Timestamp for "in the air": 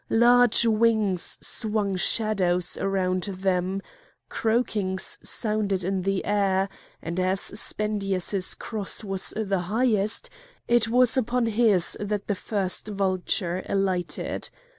5.83-6.69